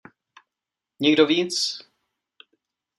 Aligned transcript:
Nikdo 0.99 1.25
víc? 1.27 1.53